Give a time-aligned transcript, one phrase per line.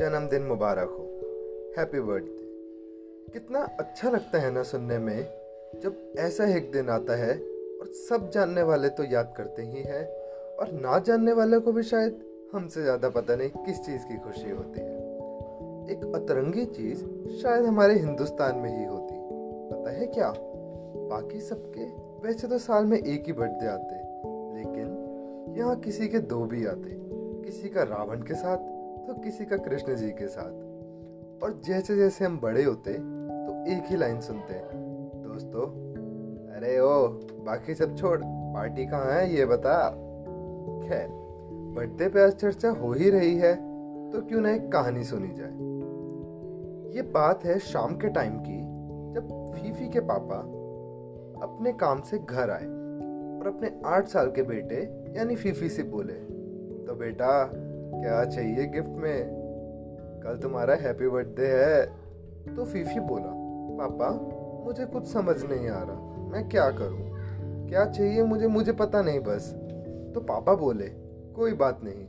[0.00, 1.04] जन्मदिन मुबारक हो।
[1.78, 5.18] Happy birthday कितना अच्छा लगता है ना सुनने में,
[5.82, 7.34] जब ऐसा एक दिन आता है
[7.80, 10.04] और सब जानने वाले तो याद करते ही हैं
[10.56, 12.18] और ना जानने वाले को भी शायद
[12.54, 14.96] हमसे ज़्यादा पता नहीं किस चीज़ की खुशी होती है।
[15.90, 17.04] एक अतरंगी चीज़
[17.42, 19.14] शायद हमारे हिंदुस्तान में ही होती।
[19.70, 20.32] पता है क्या?
[21.10, 21.84] बाकी सबके
[22.26, 23.94] वैसे तो साल में एक ही बर्थडे आते,
[24.56, 26.98] लेकिन यहाँ किसी के दो भी आते,
[27.44, 28.68] किसी का रावण के साथ
[29.06, 33.90] तो किसी का कृष्ण जी के साथ। और जैसे जैसे हम बड़े होते तो एक
[33.90, 35.66] ही लाइन सुनते हैं। दोस्तों,
[36.56, 37.08] अरे ओ,
[37.44, 39.76] बाकी सब छोड़, पार्टी कहाँ है ये बता।
[40.80, 41.08] खैर,
[41.74, 43.54] बर्थडे पे आज चर्चा हो ही रही है
[44.10, 45.68] तो क्यों ना एक कहानी सुनी जाए।
[46.96, 48.58] ये बात है शाम के टाइम की,
[49.14, 50.38] जब फीफी के पापा
[51.42, 52.66] अपने काम से घर आए
[53.40, 54.82] और अपने आठ साल के बेटे,
[55.16, 56.14] यानी फीफी से बोले
[56.84, 57.30] तो बेटा
[58.00, 59.40] क्या चाहिए गिफ्ट में?
[60.24, 63.32] कल तुम्हारा हैप्पी बर्थडे है। तो फीफी बोला,
[63.78, 64.10] पापा,
[64.64, 67.08] मुझे कुछ समझ नहीं आ रहा। मैं क्या करूँ?
[67.68, 69.52] क्या चाहिए मुझे मुझे पता नहीं बस।
[70.14, 70.88] तो पापा बोले,
[71.34, 72.06] कोई बात नहीं,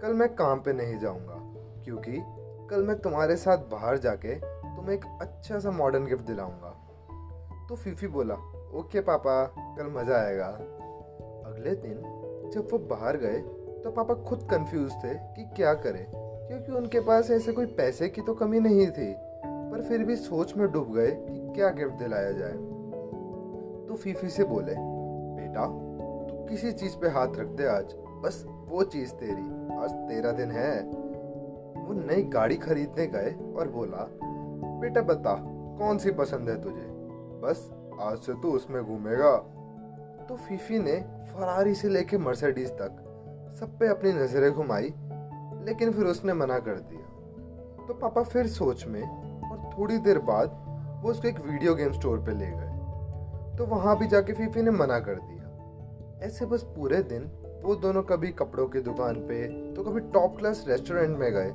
[0.00, 1.36] कल मैं काम पे नहीं जाऊँगा,
[1.84, 2.18] क्योंकि
[2.70, 6.74] कल मैं तुम्हारे साथ बाहर जाके तुम्हें एक अच्छा सा मॉडर्न गिफ्ट दिलाऊँगा।
[7.68, 8.34] तो फीफी बोला,
[8.74, 9.44] ओके पापा,
[9.78, 10.46] कल मज़ा आएगा।
[11.46, 13.38] अगले दिन जब वो बाहर गए
[13.84, 16.04] तो पापा खुद कंफ्यूज थे कि क्या करें,
[16.48, 20.56] क्योंकि उनके पास ऐसे कोई पैसे की तो कमी नहीं थी, पर फिर भी सोच
[20.56, 22.52] में डूब गए कि क्या गिफ्ट दिलाया जाए।
[23.88, 25.66] तो फीफी से बोले, बेटा,
[26.26, 30.50] तू किसी चीज़ पे हाथ रख दे आज, बस वो चीज़ तेरी, आज तेरा दिन
[30.50, 30.80] है।
[31.78, 34.06] वो नई गाड़ी खरीदने गए और बोला,
[34.80, 35.34] बेटा बता,
[35.78, 36.86] कौन सी पसंद है तुझे?
[37.42, 39.36] बस आज से तू उसमें घूमेगा।
[40.28, 40.96] तो फीफी ने
[41.28, 43.04] फरारी से लेके मर्सिडीज तक
[43.54, 44.94] सब पे अपनी नज़रें घुमाई,
[45.66, 49.02] लेकिन फिर उसने मना कर दिया। तो पापा फिर सोच में,
[49.50, 50.64] और थोड़ी देर बाद
[51.02, 54.70] वो उसको एक वीडियो गेम स्टोर पे ले गए। तो वहाँ भी जाके फीफी ने
[54.72, 57.30] मना कर दिया। ऐसे बस पूरे दिन
[57.64, 61.50] वो दोनों कभी कपड़ों की दुकान पे तो कभी टॉप क्लास रेस्टोरेंट में गए,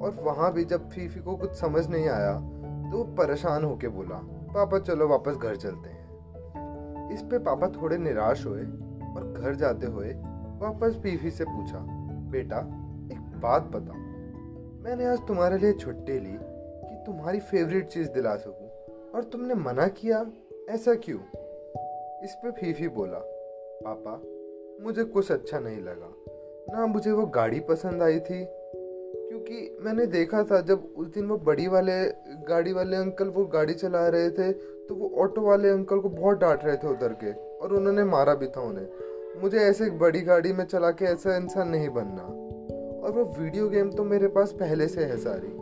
[0.00, 4.20] और वहाँ भी जब फीफी को कुछ समझ नहीं आया तो वो परेशान होके बोला,
[4.54, 8.62] पापा, चलो वापस घर चलते हैं। इस पे पापा थोड़े निराश हुए,
[9.08, 10.12] और घर जाते हुए
[10.58, 11.78] वापस बीवी से पूछा,
[12.30, 12.58] बेटा,
[13.12, 13.96] एक बात बताओ।
[14.84, 18.68] मैंने आज तुम्हारे लिए छुट्टी ली कि तुम्हारी फेवरेट चीज़ दिला सकूँ,
[19.14, 20.24] और तुमने मना किया?
[20.70, 21.18] ऐसा क्यों?
[22.24, 23.18] इस पे फीफी बोला,
[23.84, 24.20] पापा,
[24.84, 26.12] मुझे कुछ अच्छा नहीं लगा।
[26.68, 31.36] ना मुझे वो गाड़ी पसंद आई थी, क्योंकि मैंने देखा था जब उस दिन वो
[31.38, 32.04] बड़ी वाले,
[32.48, 36.38] गाड़ी वाले अंकल वो गाड़ी चला रहे थे तो वो ऑटो वाले अंकल को बहुत
[36.38, 38.86] डांट रहे थे उधर के, और उन्होंने मारा भी था उन्हें।
[39.42, 42.22] मुझे ऐसे बड़ी गाड़ी में चला के ऐसा इंसान नहीं बनना।
[43.02, 45.54] और वो वीडियो गेम तो मेरे पास पहले से है सारी।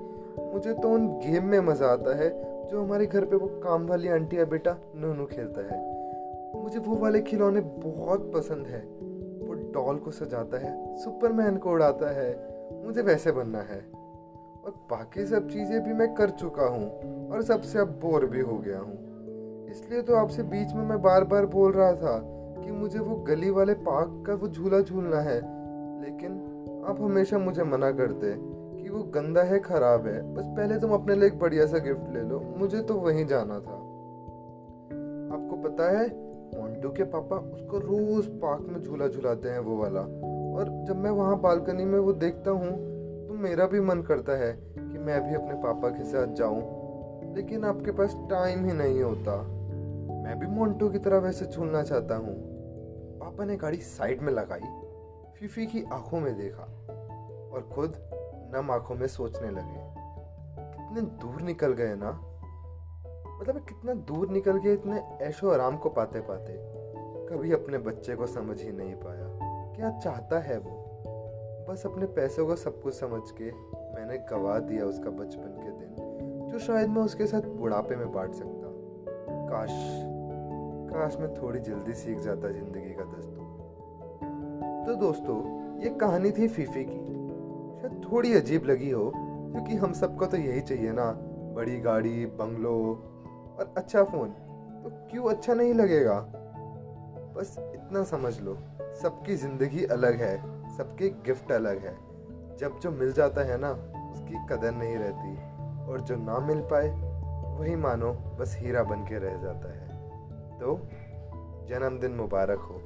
[0.54, 2.28] मुझे तो उन गेम में मज़ा आता है,
[2.68, 5.96] जो हमारे घर पे वो काम वाली आंटी या बेटा नोनू खेलता है।
[6.62, 8.80] मुझे वो वाले खिलौने बहुत पसंद है।
[9.46, 12.30] वो डॉल को सजाता है, सुपरमैन को उड़ाता है,
[12.84, 13.78] मुझे वैसे बनना है।
[14.64, 18.58] और बाकी सब चीज़ें भी मैं कर चुका हूँ, और सबसे अब बोर भी हो
[18.58, 22.98] गया हूँ। इसलिए तो आपसे बीच में मैं बार बार बोल रहा था कि मुझे
[22.98, 25.56] वो गली वाले पार्क का वो झूला झूलना है।
[26.04, 26.52] लेकिन
[26.88, 31.14] आप हमेशा मुझे मना करते कि वो गंदा है, खराब है। बस पहले तुम अपने
[31.14, 33.76] लिए एक बढ़िया सा गिफ्ट ले लो। मुझे तो वहीं जाना था।
[35.36, 36.06] आपको पता है
[36.58, 40.00] मोन्टू के पापा उसको रोज पार्क में झूला झूलाते हैं, वो वाला।
[40.56, 42.70] और जब मैं वहाँ बालकनी में वो देखता हूँ
[43.28, 46.86] तो मेरा भी मन करता है कि मैं भी अपने पापा के साथ जाऊँ।
[47.34, 49.55] लेकिन आपके पास टाइम ही नहीं होता।
[50.26, 52.34] मैं भी मोन्टू की तरह वैसे झूलना चाहता हूँ।
[53.18, 54.60] पापा ने गाड़ी साइड में लगाई,
[55.34, 56.62] फीफी की आँखों में देखा
[57.52, 57.94] और खुद
[58.54, 59.84] नम आँखों में सोचने लगे।
[60.58, 62.10] कितने दूर निकल गए ना?
[63.40, 66.52] मतलब कितना दूर निकल गए इतने ऐशो आराम को पाते पाते
[67.26, 69.28] कभी अपने बच्चे को समझ ही नहीं पाया।
[69.76, 70.82] क्या चाहता है वो?
[71.68, 73.52] बस अपने पैसों को सब कुछ समझ के
[73.94, 78.34] मैंने गवा दिया उसका बचपन के दिन, जो शायद मैं उसके साथ बुढ़ापे में बांट
[78.34, 78.66] सकता।
[79.48, 79.70] काश
[80.96, 83.44] काश मैं थोड़ी जल्दी सीख जाता ज़िंदगी का दस्तूर।
[84.86, 85.36] तो दोस्तों,
[85.80, 87.16] ये कहानी थी फीफी की।
[87.80, 91.12] शायद थोड़ी अजीब लगी हो, क्योंकि हम सबको तो यही चाहिए ना,
[91.56, 92.78] बड़ी गाड़ी, बंगलो
[93.58, 94.28] और अच्छा फ़ोन।
[94.84, 96.20] तो क्यों अच्छा नहीं लगेगा?
[97.36, 98.58] बस इतना समझ लो,
[99.02, 100.36] सबकी ज़िंदगी अलग है,
[100.76, 101.96] सबके गिफ्ट अलग है।
[102.56, 103.70] जब जो मिल जाता है ना,
[104.12, 105.36] उसकी कदर नहीं रहती।
[105.92, 106.88] और जो ना मिल पाए,
[107.58, 109.95] वही मानो बस हीरा बन के रह जाता है।
[110.60, 110.76] तो
[111.68, 112.76] जन्मदिन मुबारक हो।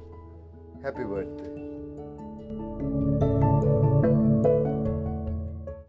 [0.85, 1.49] Happy birthday